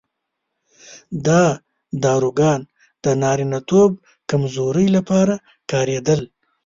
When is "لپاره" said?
4.97-5.33